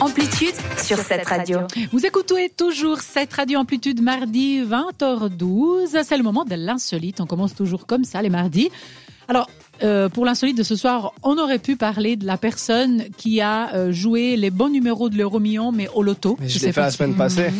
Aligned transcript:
Amplitude 0.00 0.54
sur 0.78 0.98
cette 0.98 1.26
radio. 1.26 1.58
Vous 1.92 2.06
écoutez 2.06 2.48
toujours 2.48 3.00
cette 3.00 3.32
radio 3.34 3.58
Amplitude 3.58 4.00
mardi 4.00 4.62
20h12. 4.62 6.02
C'est 6.04 6.16
le 6.16 6.22
moment 6.22 6.44
de 6.44 6.54
l'insolite. 6.54 7.20
On 7.20 7.26
commence 7.26 7.54
toujours 7.54 7.86
comme 7.86 8.04
ça 8.04 8.22
les 8.22 8.30
mardis. 8.30 8.70
Alors, 9.28 9.50
euh, 9.82 10.08
pour 10.08 10.24
l'insolite 10.24 10.56
de 10.56 10.62
ce 10.62 10.76
soir, 10.76 11.12
on 11.22 11.38
aurait 11.38 11.58
pu 11.58 11.76
parler 11.76 12.16
de 12.16 12.26
la 12.26 12.36
personne 12.36 13.04
qui 13.16 13.40
a 13.40 13.74
euh, 13.74 13.92
joué 13.92 14.36
les 14.36 14.50
bons 14.50 14.68
numéros 14.68 15.08
de 15.08 15.16
l'euro 15.16 15.38
million, 15.40 15.72
mais 15.72 15.88
au 15.94 16.02
loto. 16.02 16.36
Mais 16.40 16.48
je, 16.48 16.58
l'ai 16.64 16.72
fait 16.72 16.80
la 16.80 16.90
semaine 16.90 17.14
passée. 17.16 17.50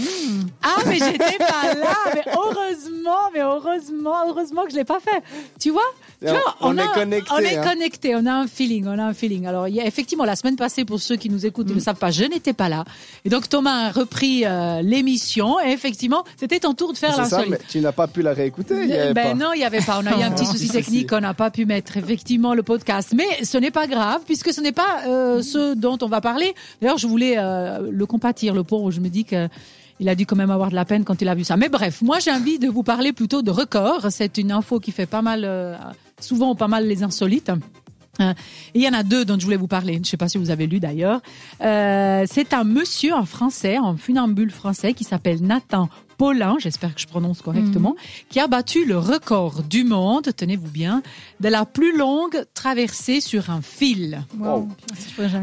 Ah, 0.62 0.76
mais 0.86 0.94
j'étais 0.98 1.38
pas 1.38 1.74
là. 1.74 1.94
Mais 2.14 2.22
heureusement, 2.34 3.30
mais 3.32 3.40
heureusement, 3.40 4.14
heureusement 4.28 4.64
que 4.64 4.70
je 4.70 4.76
l'ai 4.76 4.84
pas 4.84 5.00
fait. 5.00 5.22
Tu 5.58 5.70
vois, 5.70 5.82
tu 6.20 6.28
Et 6.28 6.30
on- 6.60 6.76
est 6.76 6.80
a, 6.82 6.88
connecté, 6.88 7.30
On 7.34 7.38
est 7.38 7.56
hein. 7.56 7.62
connecté. 7.64 8.14
On 8.16 8.26
a 8.26 8.32
un 8.32 8.46
feeling. 8.46 8.86
On 8.86 8.98
a 8.98 9.04
un 9.04 9.14
feeling. 9.14 9.46
Alors, 9.46 9.68
il 9.68 9.74
y 9.74 9.80
a, 9.80 9.86
effectivement, 9.86 10.24
la 10.24 10.36
semaine 10.36 10.56
passée, 10.56 10.84
pour 10.84 11.00
ceux 11.00 11.16
qui 11.16 11.30
nous 11.30 11.46
écoutent, 11.46 11.68
Mm. 11.68 11.72
ils 11.72 11.76
ne 11.76 11.80
savent 11.80 11.96
pas, 11.96 12.10
je 12.10 12.24
n'étais 12.24 12.52
pas 12.52 12.68
là. 12.68 12.84
Et 13.24 13.28
donc 13.30 13.48
Thomas 13.48 13.86
a 13.86 13.90
repris 13.90 14.44
euh, 14.44 14.82
l'émission. 14.82 15.58
Et 15.60 15.70
effectivement, 15.72 16.24
c'était 16.36 16.60
ton 16.60 16.74
tour 16.74 16.92
de 16.92 16.98
faire 16.98 17.16
l'insolite. 17.16 17.50
mais 17.50 17.58
tu 17.68 17.80
n'as 17.80 17.92
pas 17.92 18.06
pu 18.06 18.22
la 18.22 18.32
réécouter. 18.34 18.74
il 18.82 18.88
y 18.90 18.92
avait 18.94 19.14
Ben 19.14 19.28
pas. 19.38 19.44
non, 19.44 19.52
il 19.54 19.60
y 19.60 19.64
avait 19.64 19.80
pas. 19.80 20.00
On 20.02 20.06
a 20.06 20.18
eu 20.18 20.22
un 20.22 20.30
petit 20.32 20.46
souci 20.46 20.68
technique. 20.68 21.10
On 21.12 21.20
n'a 21.20 21.34
pas 21.34 21.50
pu 21.50 21.64
mettre 21.64 21.98
effectivement 22.10 22.54
le 22.54 22.64
podcast. 22.64 23.14
Mais 23.16 23.44
ce 23.44 23.56
n'est 23.56 23.70
pas 23.70 23.86
grave 23.86 24.22
puisque 24.26 24.52
ce 24.52 24.60
n'est 24.60 24.72
pas 24.72 25.06
euh, 25.06 25.42
ce 25.42 25.74
dont 25.74 25.96
on 26.02 26.08
va 26.08 26.20
parler. 26.20 26.54
D'ailleurs, 26.80 26.98
je 26.98 27.06
voulais 27.06 27.36
euh, 27.38 27.88
le 27.88 28.06
compatir, 28.06 28.52
le 28.52 28.64
pauvre. 28.64 28.90
Je 28.90 29.00
me 29.00 29.08
dis 29.08 29.24
que 29.24 29.48
il 30.00 30.08
a 30.08 30.14
dû 30.14 30.26
quand 30.26 30.34
même 30.34 30.50
avoir 30.50 30.70
de 30.70 30.74
la 30.74 30.84
peine 30.84 31.04
quand 31.04 31.20
il 31.22 31.28
a 31.28 31.34
vu 31.34 31.44
ça. 31.44 31.56
Mais 31.56 31.68
bref, 31.68 32.02
moi 32.02 32.18
j'ai 32.20 32.32
envie 32.32 32.58
de 32.58 32.68
vous 32.68 32.82
parler 32.82 33.12
plutôt 33.12 33.42
de 33.42 33.50
records. 33.50 34.06
C'est 34.10 34.38
une 34.38 34.50
info 34.50 34.80
qui 34.80 34.92
fait 34.92 35.06
pas 35.06 35.22
mal, 35.22 35.42
euh, 35.44 35.76
souvent 36.20 36.54
pas 36.54 36.68
mal 36.68 36.86
les 36.86 37.02
insolites. 37.02 37.52
Il 38.74 38.82
y 38.82 38.88
en 38.88 38.92
a 38.92 39.02
deux 39.02 39.24
dont 39.24 39.38
je 39.38 39.44
voulais 39.44 39.56
vous 39.56 39.68
parler. 39.68 39.94
Je 39.94 39.98
ne 40.00 40.04
sais 40.04 40.18
pas 40.18 40.28
si 40.28 40.36
vous 40.36 40.50
avez 40.50 40.66
lu 40.66 40.78
d'ailleurs. 40.78 41.22
C'est 41.60 42.52
un 42.52 42.64
monsieur 42.64 43.14
en 43.14 43.24
français, 43.24 43.78
en 43.78 43.96
funambule 43.96 44.50
français, 44.50 44.92
qui 44.92 45.04
s'appelle 45.04 45.40
Nathan 45.40 45.88
Paulin, 46.20 46.56
j'espère 46.58 46.94
que 46.94 47.00
je 47.00 47.06
prononce 47.06 47.40
correctement, 47.40 47.96
qui 48.28 48.40
a 48.40 48.46
battu 48.46 48.84
le 48.84 48.98
record 48.98 49.62
du 49.62 49.84
monde, 49.84 50.28
tenez-vous 50.36 50.68
bien, 50.70 51.02
de 51.40 51.48
la 51.48 51.64
plus 51.64 51.96
longue 51.96 52.44
traversée 52.52 53.22
sur 53.22 53.48
un 53.48 53.62
fil. 53.62 54.20
Wow. 54.38 54.68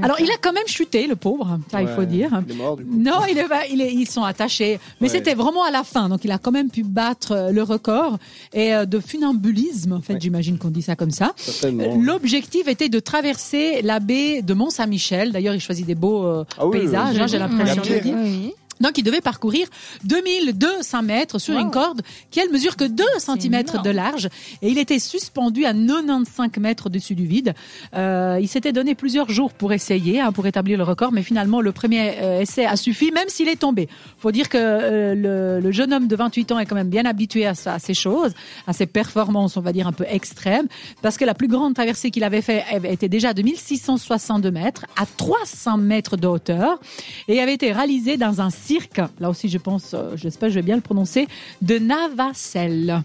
Alors 0.03 0.19
il 0.19 0.29
a 0.29 0.35
quand 0.39 0.53
même 0.53 0.67
chuté, 0.67 1.07
le 1.07 1.15
pauvre, 1.15 1.57
ça 1.71 1.81
il 1.81 1.87
faut 1.87 2.05
dire. 2.05 2.29
Il 2.47 2.51
est 2.51 2.55
mort 2.55 2.77
du 2.77 2.85
coup. 2.85 2.95
Non, 2.95 3.21
il 3.27 3.39
est, 3.39 3.47
il 3.71 3.81
est- 3.81 3.91
ils 3.91 4.07
sont 4.07 4.21
attachés. 4.23 4.79
Mais 5.01 5.07
Ouais. 5.09 5.13
c'était 5.17 5.33
vraiment 5.33 5.63
à 5.63 5.71
la 5.71 5.83
fin. 5.83 6.09
Donc, 6.09 6.23
il 6.23 6.29
a 6.31 6.37
quand 6.37 6.51
même 6.51 6.69
pu 6.69 6.83
battre 6.83 7.31
euh, 7.31 7.51
le 7.51 7.63
record. 7.63 8.19
Et 8.53 8.75
euh, 8.75 8.85
de 8.85 8.99
funambulisme, 8.99 9.93
en 9.93 10.01
fait, 10.01 10.13
Ouais. 10.13 10.19
j'imagine 10.21 10.59
qu'on 10.59 10.69
dit 10.69 10.83
ça 10.83 10.95
comme 10.95 11.09
ça. 11.09 11.33
Certainement. 11.37 11.85
Euh, 11.85 11.97
L'objectif 11.99 12.67
était 12.67 12.89
de 12.89 12.99
traverser 12.99 13.81
la 13.81 13.99
baie 13.99 14.43
de 14.43 14.53
Mont-Saint-Michel. 14.53 15.31
D'ailleurs, 15.31 15.55
il 15.55 15.59
choisit 15.61 15.87
des 15.87 15.95
beaux 15.95 16.23
euh, 16.23 16.43
Ah 16.59 16.67
oui, 16.67 16.79
paysages, 16.81 17.15
oui, 17.15 17.19
hein, 17.19 17.23
oui. 17.23 17.31
j'ai 17.31 17.39
l'impression 17.39 17.81
Oui, 17.83 17.89
de 17.89 17.95
oui. 17.95 18.01
dire. 18.01 18.51
Donc, 18.81 18.97
il 18.97 19.03
devait 19.03 19.21
parcourir 19.21 19.67
2200 20.03 21.03
mètres 21.03 21.39
sur 21.39 21.57
une 21.57 21.71
corde 21.71 22.01
qui, 22.31 22.39
elle, 22.39 22.51
mesure 22.51 22.75
que 22.75 22.83
2 22.85 23.03
cm 23.17 23.63
de 23.83 23.89
large. 23.89 24.29
Et 24.61 24.69
il 24.69 24.77
était 24.77 24.99
suspendu 24.99 25.65
à 25.65 25.73
95 25.73 26.49
mètres 26.59 26.87
au-dessus 26.87 27.15
du 27.15 27.25
vide. 27.25 27.53
Euh, 27.95 28.37
il 28.41 28.47
s'était 28.47 28.71
donné 28.73 28.95
plusieurs 28.95 29.29
jours 29.29 29.53
pour 29.53 29.73
essayer, 29.73 30.19
hein, 30.21 30.31
pour 30.31 30.45
établir 30.47 30.77
le 30.77 30.83
record, 30.83 31.11
mais 31.11 31.23
finalement, 31.23 31.61
le 31.61 31.71
premier 31.71 32.13
euh, 32.21 32.41
essai 32.41 32.65
a 32.65 32.75
suffi, 32.75 33.11
même 33.11 33.29
s'il 33.29 33.47
est 33.47 33.57
tombé. 33.59 33.87
faut 34.19 34.31
dire 34.31 34.49
que 34.49 34.57
euh, 34.59 35.15
le, 35.15 35.59
le 35.59 35.71
jeune 35.71 35.93
homme 35.93 36.07
de 36.07 36.15
28 36.15 36.51
ans 36.51 36.59
est 36.59 36.65
quand 36.65 36.75
même 36.75 36.89
bien 36.89 37.05
habitué 37.05 37.45
à, 37.45 37.55
ça- 37.55 37.73
à 37.75 37.79
ces 37.79 37.93
choses, 37.93 38.33
à 38.67 38.73
ces 38.73 38.85
performances, 38.85 39.57
on 39.57 39.61
va 39.61 39.73
dire, 39.73 39.87
un 39.87 39.91
peu 39.93 40.05
extrêmes, 40.09 40.67
parce 41.01 41.17
que 41.17 41.25
la 41.25 41.33
plus 41.33 41.47
grande 41.47 41.73
traversée 41.75 42.11
qu'il 42.11 42.23
avait 42.23 42.41
fait 42.41 42.63
était 42.83 43.09
déjà 43.09 43.33
de 43.33 43.41
1662 43.41 44.51
mètres, 44.51 44.85
à 44.95 45.05
300 45.05 45.77
mètres 45.77 46.17
de 46.17 46.27
hauteur, 46.27 46.79
et 47.27 47.39
avait 47.41 47.53
été 47.53 47.71
réalisée 47.71 48.17
dans 48.17 48.41
un 48.41 48.49
cirque, 48.67 49.01
là 49.19 49.29
aussi 49.29 49.47
je 49.49 49.57
pense, 49.57 49.93
euh, 49.93 50.15
j'espère 50.15 50.47
que 50.49 50.53
je 50.53 50.59
vais 50.59 50.65
bien 50.65 50.75
le 50.75 50.81
prononcer, 50.81 51.27
de 51.61 51.77
Navacelle, 51.79 53.03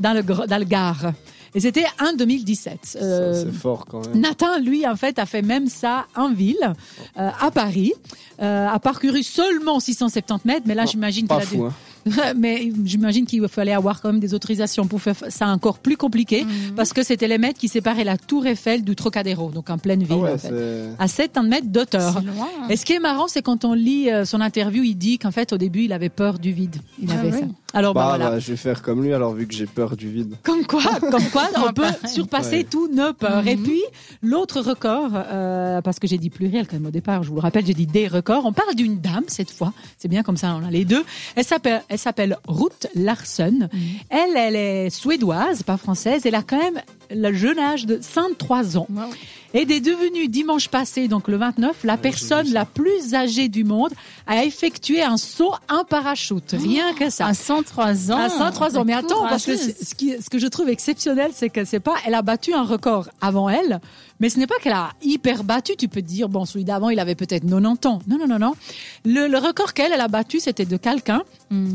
dans 0.00 0.12
le, 0.14 0.22
dans 0.22 0.58
le 0.58 0.64
Gard. 0.64 1.12
Et 1.54 1.60
c'était 1.60 1.84
en 2.00 2.14
2017. 2.16 2.78
Ça, 2.82 2.98
Euh, 3.02 3.44
C'est 3.44 3.52
fort 3.52 3.84
quand 3.86 4.06
même. 4.08 4.20
Nathan, 4.20 4.58
lui, 4.58 4.86
en 4.86 4.96
fait, 4.96 5.18
a 5.18 5.26
fait 5.26 5.42
même 5.42 5.66
ça 5.68 6.06
en 6.16 6.32
ville, 6.32 6.56
euh, 7.18 7.28
à 7.40 7.50
Paris, 7.50 7.92
euh, 8.40 8.66
a 8.68 8.78
parcouru 8.78 9.22
seulement 9.22 9.78
670 9.78 10.46
mètres, 10.46 10.62
mais 10.66 10.74
là, 10.74 10.86
j'imagine 10.86 11.26
qu'il 11.28 11.36
a 11.36 11.40
dû... 11.40 11.46
hein. 11.68 11.74
mais 12.36 12.70
j'imagine 12.84 13.26
qu'il 13.26 13.46
fallait 13.48 13.72
avoir 13.72 14.00
quand 14.00 14.10
même 14.12 14.20
des 14.20 14.34
autorisations 14.34 14.86
pour 14.86 15.00
faire 15.00 15.16
ça 15.28 15.48
encore 15.48 15.78
plus 15.78 15.96
compliqué, 15.96 16.44
parce 16.76 16.92
que 16.92 17.02
c'était 17.02 17.28
les 17.28 17.38
mètres 17.38 17.58
qui 17.58 17.68
séparaient 17.68 18.04
la 18.04 18.16
Tour 18.18 18.46
Eiffel 18.46 18.82
du 18.84 18.96
Trocadéro, 18.96 19.50
donc 19.50 19.70
en 19.70 19.78
pleine 19.78 20.00
ville, 20.02 20.08
Ah 20.12 20.24
ouais, 20.24 20.32
en 20.34 20.38
fait. 20.38 20.48
c'est. 20.48 21.02
à 21.02 21.08
7 21.08 21.38
mètres 21.44 21.66
d'auteur. 21.68 22.20
Loin. 22.22 22.48
Et 22.70 22.76
ce 22.76 22.84
qui 22.84 22.92
est 22.94 23.00
marrant, 23.00 23.28
c'est 23.28 23.42
quand 23.42 23.64
on 23.64 23.74
lit 23.74 24.10
euh, 24.10 24.24
son 24.24 24.40
interview, 24.40 24.82
il 24.82 24.94
dit 24.96 25.18
qu'en 25.18 25.30
fait, 25.30 25.52
au 25.52 25.58
début, 25.58 25.84
il 25.84 25.92
avait 25.92 26.08
peur 26.08 26.38
du 26.38 26.52
vide. 26.52 26.76
Il 27.00 27.08
Ah 27.10 27.18
avait 27.20 27.32
oui. 27.32 27.40
ça. 27.40 27.46
Alors, 27.74 27.94
bah, 27.94 28.02
Bah, 28.02 28.08
voilà. 28.16 28.30
bah, 28.32 28.38
je 28.38 28.50
vais 28.50 28.56
faire 28.56 28.82
comme 28.82 29.02
lui 29.02 29.14
alors 29.14 29.32
vu 29.32 29.46
que 29.46 29.54
j'ai 29.54 29.64
peur 29.66 29.96
du 29.96 30.08
vide. 30.10 30.34
Comme 30.42 30.66
quoi, 30.66 30.82
comme 31.10 31.24
quoi, 31.32 31.48
on 31.66 31.72
peut 31.72 31.84
surpasser 32.06 32.56
Ouais. 32.58 32.64
tous 32.64 32.88
nos 32.88 33.14
peurs. 33.14 33.46
Et 33.48 33.56
puis, 33.56 33.80
l'autre 34.22 34.60
record, 34.60 35.10
euh, 35.14 35.80
parce 35.80 35.98
que 35.98 36.06
j'ai 36.06 36.18
dit 36.18 36.28
pluriel 36.28 36.66
quand 36.66 36.76
même 36.76 36.86
au 36.86 36.90
départ, 36.90 37.22
je 37.22 37.30
vous 37.30 37.36
le 37.36 37.40
rappelle, 37.40 37.64
j'ai 37.64 37.72
dit 37.72 37.86
des 37.86 38.08
records. 38.08 38.44
On 38.44 38.52
parle 38.52 38.74
d'une 38.74 39.00
dame 39.00 39.24
cette 39.28 39.50
fois. 39.50 39.72
C'est 39.96 40.08
bien 40.08 40.22
comme 40.22 40.36
ça, 40.36 40.54
on 40.60 40.66
a 40.66 40.70
les 40.70 40.84
deux. 40.84 41.02
Elle 41.34 41.44
s'appelle, 41.44 41.82
elle 41.92 41.98
s'appelle 41.98 42.38
Ruth 42.48 42.86
Larsen. 42.94 43.68
Elle, 44.08 44.34
elle 44.34 44.56
est 44.56 44.88
suédoise, 44.88 45.62
pas 45.62 45.76
française. 45.76 46.22
Elle 46.24 46.34
a 46.34 46.42
quand 46.42 46.58
même 46.58 46.80
le 47.14 47.32
jeune 47.34 47.58
âge 47.58 47.84
de 47.84 47.98
103 48.00 48.78
ans. 48.78 48.86
Wow. 48.90 49.02
Et 49.54 49.62
est 49.62 49.80
devenue 49.80 50.28
dimanche 50.28 50.68
passé, 50.68 51.08
donc 51.08 51.28
le 51.28 51.36
29, 51.36 51.84
la 51.84 51.98
personne 51.98 52.50
la 52.52 52.64
plus 52.64 53.14
âgée 53.14 53.48
du 53.48 53.64
monde 53.64 53.92
à 54.26 54.44
effectuer 54.44 55.02
un 55.02 55.18
saut 55.18 55.52
en 55.68 55.84
parachute. 55.84 56.56
Rien 56.58 56.94
que 56.94 57.10
ça. 57.10 57.26
À 57.26 57.34
103 57.34 58.10
ans. 58.10 58.16
À 58.16 58.30
103 58.30 58.78
ans. 58.78 58.84
Mais 58.86 58.94
attends, 58.94 59.26
parce 59.28 59.44
que 59.44 59.54
ce, 59.54 59.94
qui, 59.94 60.14
ce 60.22 60.30
que 60.30 60.38
je 60.38 60.46
trouve 60.46 60.70
exceptionnel, 60.70 61.32
c'est 61.34 61.50
que 61.50 61.66
c'est 61.66 61.80
pas, 61.80 61.96
elle 62.06 62.14
a 62.14 62.22
battu 62.22 62.54
un 62.54 62.62
record 62.62 63.10
avant 63.20 63.50
elle, 63.50 63.82
mais 64.20 64.30
ce 64.30 64.38
n'est 64.38 64.46
pas 64.46 64.54
qu'elle 64.62 64.72
a 64.72 64.92
hyper 65.02 65.44
battu. 65.44 65.76
Tu 65.76 65.88
peux 65.88 66.00
te 66.00 66.06
dire, 66.06 66.30
bon, 66.30 66.46
celui 66.46 66.64
d'avant, 66.64 66.88
il 66.88 66.98
avait 66.98 67.14
peut-être 67.14 67.44
90 67.44 67.86
ans. 67.88 67.98
Non, 68.06 68.16
non, 68.18 68.26
non, 68.26 68.38
non. 68.38 68.54
Le, 69.04 69.26
le 69.26 69.36
record 69.38 69.74
qu'elle, 69.74 69.92
elle 69.92 70.00
a 70.00 70.08
battu, 70.08 70.40
c'était 70.40 70.64
de 70.64 70.78
quelqu'un 70.78 71.24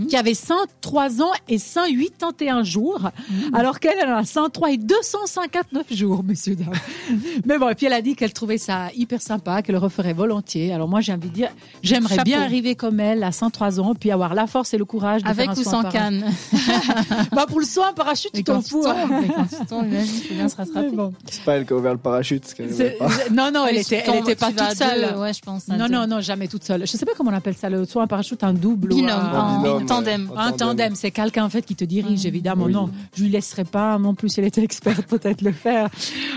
Qui 0.09 0.15
avait 0.15 0.33
103 0.33 1.21
ans 1.21 1.31
et 1.47 1.57
181 1.59 2.63
jours, 2.63 3.09
Mhm. 3.29 3.55
alors 3.55 3.79
qu'elle, 3.79 3.97
elle 4.01 4.09
en 4.11 4.17
a 4.17 4.25
103 4.25 4.71
et 4.71 4.77
259 4.77 5.93
jours, 5.93 6.23
monsieur, 6.23 6.55
dames. 6.55 6.71
Mais 7.45 7.57
bon, 7.57 7.69
et 7.69 7.75
puis 7.75 7.85
elle 7.85 7.93
a 7.93 8.01
dit 8.01 8.15
qu'elle 8.15 8.33
trouvait 8.33 8.57
ça 8.57 8.87
hyper 8.95 9.21
sympa, 9.21 9.61
qu'elle 9.61 9.73
le 9.75 9.79
referait 9.79 10.13
volontiers. 10.13 10.73
Alors 10.73 10.87
moi, 10.87 11.01
j'ai 11.01 11.13
envie 11.13 11.29
de 11.29 11.33
dire, 11.33 11.49
j'aimerais 11.83 12.23
bien 12.23 12.41
arriver 12.41 12.75
comme 12.75 12.99
elle 12.99 13.23
à 13.23 13.31
103 13.31 13.79
ans, 13.79 13.93
puis 13.95 14.11
avoir 14.11 14.33
la 14.33 14.47
force 14.47 14.73
et 14.73 14.77
le 14.77 14.85
courage 14.85 15.23
de 15.23 15.27
Avec 15.29 15.51
faire 15.53 15.57
un 15.59 15.61
ou 15.61 15.67
en 15.75 15.83
sans 15.83 15.89
canne. 15.89 16.25
Bah 17.31 17.45
pour 17.47 17.59
le 17.59 17.65
soin 17.65 17.89
en 17.91 17.93
parachute, 17.93 18.31
tu 18.33 18.39
Et 18.39 18.43
t'en 18.43 18.61
tu 18.61 18.69
fous. 18.69 18.83
tu. 18.83 19.75
Mais 19.75 20.89
bon. 20.91 21.13
C'est 21.29 21.43
pas 21.43 21.53
elle 21.57 21.65
qui 21.65 21.73
a 21.73 21.75
ouvert 21.75 21.93
le 21.93 21.99
parachute. 21.99 22.43
Non, 23.31 23.51
non, 23.53 23.65
elle 23.67 23.75
Oui, 23.75 23.81
était, 23.81 24.03
tu 24.03 24.09
elle 24.11 24.19
était 24.21 24.35
pas 24.35 24.47
tu 24.49 24.55
toute 24.55 24.75
seule. 24.77 25.17
ouais, 25.17 25.33
je 25.33 25.41
pense. 25.41 25.67
Non, 25.67 25.77
deux. 25.77 25.87
non, 25.93 26.07
non, 26.07 26.21
jamais 26.21 26.47
toute 26.47 26.63
seule. 26.63 26.81
Je 26.81 26.91
sais 26.97 27.05
pas 27.05 27.11
comment 27.17 27.31
on 27.31 27.33
appelle 27.35 27.55
ça, 27.55 27.69
le 27.69 27.85
saut 27.85 27.99
en 28.01 28.07
parachute, 28.07 28.43
un 28.43 28.53
double 28.53 28.89
Binôme, 28.89 29.09
ou 29.09 29.66
un, 29.67 29.85
tandem. 29.85 30.31
un 30.35 30.51
tandem. 30.51 30.95
C'est 30.95 31.11
quelqu'un 31.11 31.45
en 31.45 31.49
fait 31.49 31.61
qui 31.63 31.75
te 31.75 31.83
dirige, 31.85 32.21
Mhm. 32.21 32.27
évidemment. 32.27 32.65
Oui. 32.65 32.73
Non, 32.73 32.89
je 33.15 33.23
lui 33.23 33.29
laisserai 33.29 33.63
pas 33.65 33.97
non 33.97 34.15
plus 34.15 34.29
si 34.29 34.39
elle 34.39 34.45
était 34.47 34.63
experte 34.63 35.05
peut-être 35.07 35.41
le 35.41 35.51
faire. 35.51 35.89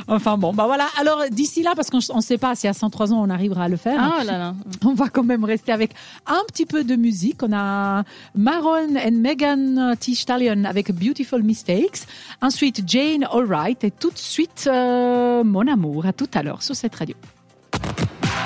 Enfin 0.08 0.36
bon, 0.38 0.52
bah 0.52 0.66
voilà. 0.66 0.86
Alors 0.98 1.22
d'ici 1.30 1.62
là, 1.62 1.72
parce 1.76 1.90
qu'on 1.90 1.98
ne 2.16 2.20
sait 2.22 2.38
pas 2.38 2.54
si 2.54 2.66
à 2.68 2.72
103 2.72 3.12
ans 3.12 3.22
on 3.22 3.30
arrivera 3.30 3.64
à 3.64 3.68
le 3.68 3.76
faire. 3.76 3.98
Ah 4.00 4.18
oh 4.20 4.24
là 4.24 4.38
là. 4.38 4.54
On 4.84 4.94
va 4.94 5.08
quand 5.08 5.22
même 5.24 5.44
rester 5.44 5.72
avec 5.72 5.92
un 6.26 6.40
petit 6.48 6.66
peu 6.66 6.84
de 6.84 6.96
musique. 6.96 7.42
On 7.42 7.52
a 7.52 8.04
Maron 8.34 8.96
and 8.96 9.12
Megan 9.12 9.94
T. 10.00 10.14
Stallion 10.14 10.64
avec 10.64 10.92
Beautiful 10.92 11.42
Mistakes. 11.42 12.06
Ensuite, 12.42 12.82
Jane 12.86 13.24
Alright. 13.32 13.84
Et 13.84 13.90
tout 13.90 14.10
de 14.10 14.18
suite, 14.18 14.68
euh, 14.72 15.44
Mon 15.44 15.66
Amour. 15.66 16.06
À 16.06 16.12
tout 16.12 16.28
à 16.34 16.42
l'heure 16.42 16.62
sur 16.62 16.74
cette 16.74 16.94
radio. 16.94 17.14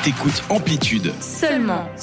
T'écoutes 0.02 0.42
Amplitude. 0.50 1.12
Seulement 1.20 1.84